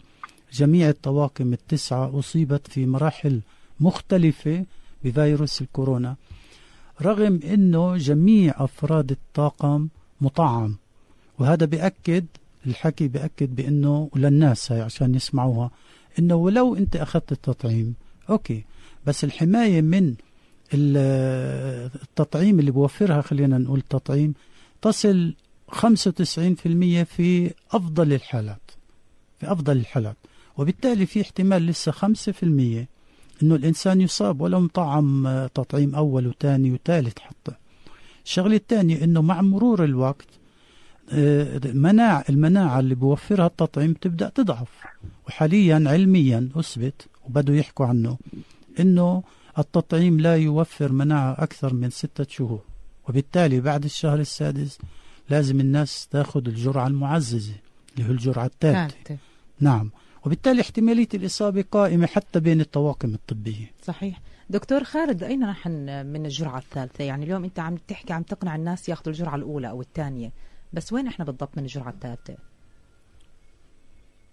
[0.53, 3.41] جميع الطواقم التسعة أصيبت في مراحل
[3.81, 4.65] مختلفة
[5.05, 6.17] بفيروس الكورونا
[7.03, 9.89] رغم إنه جميع أفراد الطاقم
[10.21, 10.77] مطعم.
[11.39, 12.27] وهذا بأكد
[12.67, 15.71] الحكي بأكد بأنه وللناس هاي عشان يسمعوها
[16.19, 17.95] أنه ولو أنت أخذت التطعيم
[18.31, 18.65] أوكي.
[19.07, 20.15] بس الحماية من
[20.75, 24.35] التطعيم اللي بوفرها خلينا نقول تطعيم
[24.83, 25.35] تصل
[25.73, 25.75] 95%
[27.05, 28.71] في أفضل الحالات
[29.41, 30.17] في أفضل الحالات.
[30.57, 31.97] وبالتالي في احتمال لسه 5%
[33.43, 37.53] إنه الإنسان يصاب ولو مطعم تطعيم أول وثاني وثالث حتى.
[38.25, 40.27] الشغلة الثانية إنه مع مرور الوقت
[41.75, 44.69] مناع المناعة اللي بوفرها التطعيم تبدأ تضعف.
[45.29, 48.19] وحاليا علميا أثبت وبدوا يحكوا عنه
[48.81, 49.23] أنه
[49.59, 52.61] التطعيم لا يوفر مناعة أكثر من ستة شهور.
[53.09, 54.79] وبالتالي بعد الشهر السادس
[55.31, 57.55] لازم الناس تاخذ الجرعة المعززة
[57.95, 59.17] اللي هي الجرعة الثالثة.
[59.61, 59.91] نعم.
[60.25, 63.71] وبالتالي احتمالية الإصابة قائمة حتى بين الطواقم الطبية.
[63.83, 64.21] صحيح.
[64.51, 68.89] دكتور خالد أين نحن من الجرعة الثالثة؟ يعني اليوم أنت عم تحكي عم تقنع الناس
[68.89, 70.33] ياخذوا الجرعة الأولى أو الثانية.
[70.77, 72.37] بس وين إحنا بالضبط من الجرعة الثالثه؟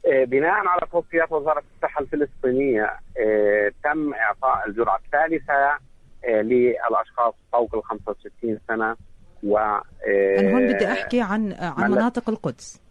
[0.05, 5.77] إيه، بناء على توصيات وزارة الصحة الفلسطينية إيه، تم إعطاء الجرعة الثالثة
[6.23, 8.95] إيه، للأشخاص فوق ال 65 سنة
[9.43, 12.81] و أنا هون بدي أحكي عن عن مناطق القدس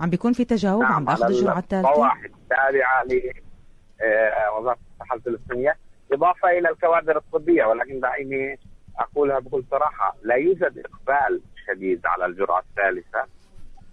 [0.00, 5.76] عم بيكون في تجاوب نعم عم بأخذ الجرعة الثالثة؟ واحد تابعه لوزاره الصحة الفلسطينية
[6.12, 8.58] إضافة إلى الكوادر الطبية ولكن دعيني
[8.98, 13.26] أقولها بكل صراحة لا يوجد إقبال شديد على الجرعة الثالثة.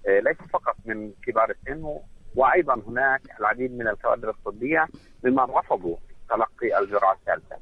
[0.07, 1.99] آه، ليس فقط من كبار السن
[2.35, 4.87] وأيضا هناك العديد من الكوادر الطبية
[5.23, 5.95] ممن رفضوا
[6.29, 7.55] تلقي الجرعة الثالثة.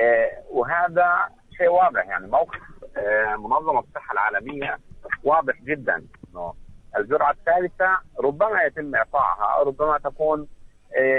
[0.00, 2.60] آه، وهذا شيء واضح يعني موقف
[2.96, 4.78] آه، منظمة الصحة العالمية
[5.24, 6.54] واضح جدا إنه
[6.96, 10.48] الجرعة الثالثة ربما يتم إعطائها ربما تكون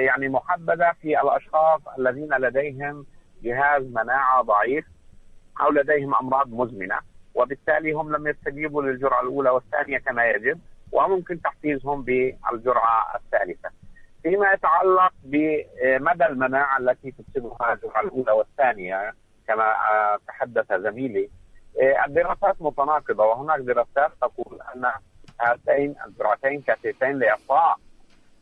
[0.06, 3.06] يعني محبذة في الأشخاص الذين لديهم
[3.44, 4.86] جهاز مناعة ضعيف
[5.62, 7.00] أو لديهم أمراض مزمنة.
[7.36, 10.60] وبالتالي هم لم يستجيبوا للجرعة الأولى والثانية كما يجب
[10.92, 13.70] وممكن تحفيزهم بالجرعة الثالثة.
[14.24, 19.14] فيما يتعلق بمدى المناعة التي تفسدها الجرعة الأولى والثانية
[19.48, 19.74] كما
[20.28, 21.30] تحدث زميلي
[22.08, 24.92] الدراسات متناقضة وهناك دراسات تقول أن
[25.42, 27.78] هاتين الجرعتين كافيتين لإعطاء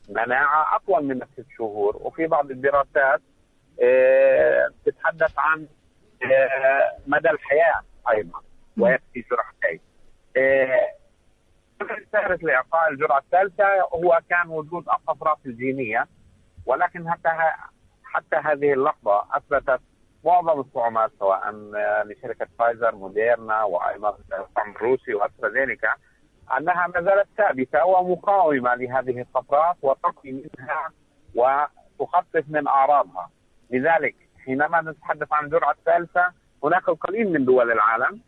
[0.10, 3.21] مناعة اطول من ست شهور وفي بعض الدراسات
[4.86, 5.67] تتحدث عن
[7.08, 8.39] مدى الحياة أيضا
[8.79, 9.79] ويكفي جرعتين.
[11.81, 16.07] الثالث لاعطاء الجرعة الثالثة هو كان وجود الطفرات الجينية
[16.65, 17.29] ولكن حتى
[18.03, 19.81] حتى هذه اللحظة أثبتت
[20.25, 21.51] معظم الطعومات سواء
[22.05, 24.17] لشركه فايزر موديرنا وأيضا
[24.67, 25.93] الروسي وأسترازينيكا
[26.57, 30.89] أنها ما زالت ثابتة ومقاومة لهذه الطفرات وتقي منها
[31.35, 33.29] وتخفف من أعراضها
[33.71, 36.31] لذلك حينما نتحدث عن الجرعه الثالثة
[36.63, 38.21] هناك القليل من دول العالم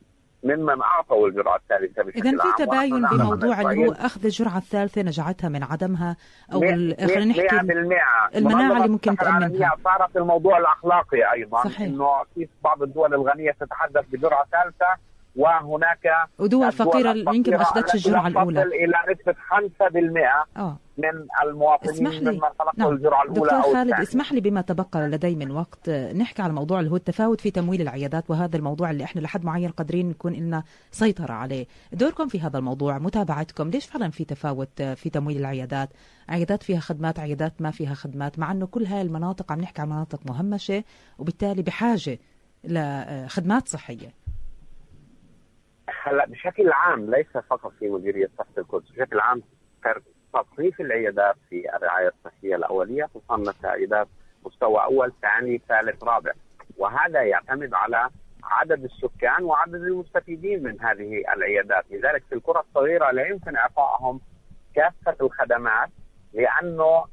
[0.44, 5.50] ممن أعطوا الجرعة الثالثة بشكل اذا في تباين بموضوع اللي هو أخذ الجرعة الثالثة نجعتها
[5.50, 6.16] من عدمها
[6.54, 7.60] أو خلينا نحكي
[8.36, 9.76] المناعة اللي ممكن تأمنها.
[9.84, 11.82] صارت الموضوع الأخلاقي أيضا صحيح.
[11.82, 14.86] إنه في بعض الدول الغنية تتحدث بجرعة ثالثة
[15.36, 16.08] وهناك
[16.40, 18.64] ودول فقيرة يمكن ما أخذتش الجرعة الأولى.
[18.64, 20.78] إلى نسبه 5% أوه.
[20.98, 21.10] من
[21.44, 22.32] المواطنين اسمح لي.
[22.32, 22.92] ممن تلقوا نعم.
[22.92, 24.02] الجرعة الأولى دكتور خالد الثانية.
[24.02, 25.90] اسمح لي بما تبقى لدي من وقت.
[25.90, 29.72] نحكي على الموضوع اللي هو التفاوت في تمويل العيادات وهذا الموضوع اللي إحنا لحد معين
[29.72, 31.66] قادرين نكون لنا سيطرة عليه.
[31.94, 33.70] دوركم في هذا الموضوع متابعتكم.
[33.70, 35.90] ليش فعلا في تفاوت في تمويل العيادات؟
[36.30, 39.90] عيادات فيها خدمات عيادات ما فيها خدمات مع إنه كل هاي المناطق عم نحكي عن
[39.90, 40.84] مناطق مهمشة
[41.18, 42.20] وبالتالي بحاجة
[42.64, 44.14] لخدمات صحية.
[46.10, 49.42] هلا بشكل عام ليس فقط في مديرية صحة القدس بشكل عام
[50.34, 54.08] تصنيف العيادات في الرعاية الصحية الأولية تصنف عيادات
[54.46, 56.32] مستوى أول ثاني ثالث رابع.
[56.78, 58.10] وهذا يعتمد على
[58.44, 61.86] عدد السكان وعدد المستفيدين من هذه العيادات.
[61.92, 64.22] لذلك في القرى الصغيرة لا يمكن إعطائهم
[64.76, 65.90] كافة الخدمات
[66.34, 67.06] لأنه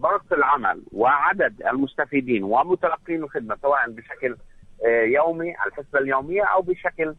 [0.00, 4.36] ضغط العمل وعدد المستفيدين ومتلقين الخدمة سواء بشكل
[4.86, 7.14] يومي الحسبة اليومية أو بشكل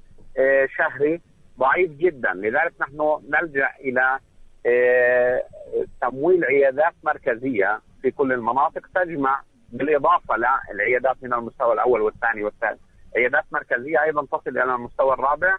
[0.77, 1.21] شهري
[1.59, 2.33] ضعيف جدا.
[2.33, 4.19] لذلك نحن نلجأ إلى
[6.01, 10.35] تمويل عيادات مركزية في كل المناطق تجمع بالإضافة
[10.73, 12.79] للعيادات من المستوى الأول والثاني والثالث.
[13.15, 15.57] عيادات مركزية أيضا تصل إلى المستوى الرابع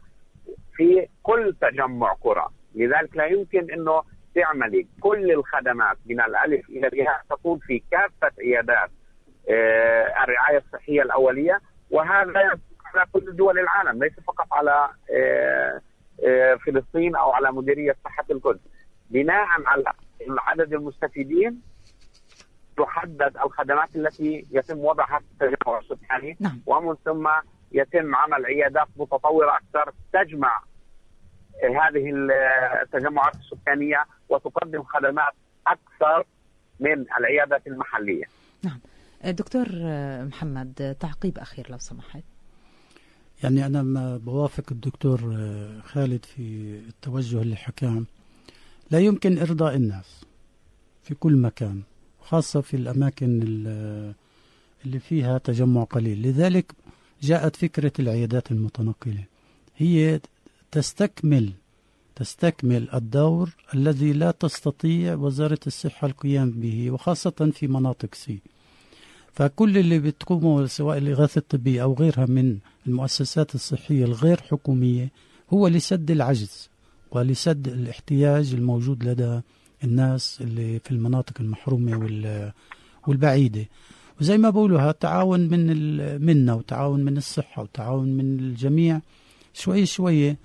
[0.77, 4.03] في كل تجمع قرى لذلك لا يمكن إنه
[4.35, 7.21] تعملي كل الخدمات من الألف إلى الياء.
[7.31, 8.91] تكون في كافة عيادات
[9.51, 11.61] آه، الرعاية الصحية الأولية.
[11.91, 12.59] وهذا
[12.95, 15.81] على كل دول العالم ليس فقط على آه،
[16.27, 18.61] آه، فلسطين أو على مديرية صحه القدس
[19.11, 19.93] بناء على
[20.39, 21.63] عدد المستفيدين
[22.77, 26.61] تحدد الخدمات التي يتم وضعها في التجمع السكاني نعم.
[26.67, 27.29] ومن ثم
[27.73, 30.63] يتم عمل عيادات متطورة أكثر تجمع
[31.65, 32.13] هذه
[32.83, 35.33] التجمعات السكانية وتقدم خدمات
[35.67, 36.27] أكثر
[36.81, 38.25] من العيادات المحلية.
[38.65, 38.81] نعم
[39.25, 39.67] دكتور
[40.25, 42.25] محمد تعقيب أخير لو سمحت.
[43.43, 45.19] يعني أنا ما بوافق الدكتور
[45.85, 48.03] خالد في التوجه اللي حكاه
[48.91, 50.25] لا يمكن إرضاء الناس
[51.03, 51.83] في كل مكان
[52.21, 53.43] خاصة في الأماكن
[54.85, 56.23] اللي فيها تجمع قليل.
[56.23, 56.73] لذلك
[57.23, 59.25] جاءت فكرة العيادات المتنقلة.
[59.77, 60.21] هي
[60.71, 61.53] تستكمل
[62.17, 68.39] تستكمل الدور الذي لا تستطيع وزارة الصحة القيام به وخاصة في مناطق سي.
[69.33, 75.11] فكل اللي بتقوموا سواء الإغاثة الطبية أو غيرها من المؤسسات الصحية الغير حكومية
[75.53, 76.69] هو لسد العجز
[77.11, 79.41] ولسد الاحتياج الموجود لدى
[79.85, 81.97] الناس اللي في المناطق المحرومة
[83.07, 83.67] والبعيدة.
[84.21, 85.67] وزي ما بقولوا تعاون من
[86.27, 89.01] منا وتعاون من الصحة وتعاون من الجميع.
[89.55, 90.37] شوي شوي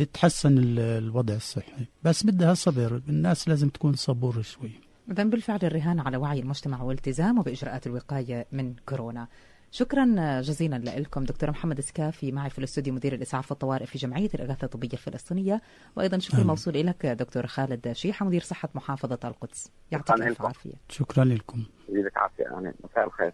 [0.00, 1.86] بتحسن الوضع الصحي.
[2.04, 3.00] بس بدها صبر.
[3.08, 4.70] الناس لازم تكون صبورة شوي.
[5.10, 9.28] إذا بالفعل الرهان على وعي المجتمع والتزامه بإجراءات الوقاية من كورونا.
[9.70, 14.64] شكرا جزيلا لكم دكتور محمد سكافي معي في الاستوديو مدير الإسعاف والطوارئ في جمعية الإغاثة
[14.64, 15.62] الطبية الفلسطينية.
[15.96, 16.46] وأيضا شكر أهلا.
[16.46, 19.70] موصول لك دكتور خالد شيحه مدير صحة محافظة القدس.
[19.90, 20.72] يعطيك الف عافية.
[20.88, 21.64] شكرا لكم.
[21.88, 23.32] يديك عافيه يعني مساء الخير.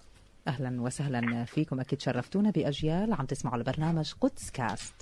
[0.49, 1.81] أهلا وسهلا فيكم.
[1.81, 4.95] أكيد شرفتونا بأجيال عم تسمعوا البرنامج قدس كاست.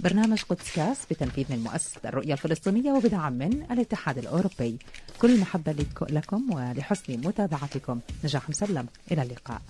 [0.00, 4.78] برنامج قدس كاست بتنفيذ من مؤسسة الرؤية الفلسطينية وبدعم من الاتحاد الأوروبي.
[5.20, 8.00] كل المحبة لكم ولحسن متابعتكم.
[8.24, 8.86] نجاح مسلم.
[9.12, 9.62] إلى اللقاء.